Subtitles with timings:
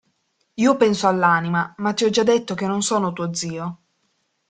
[0.63, 3.81] Io penso all'anima, ma ti ho già detto che non sono tuo zio.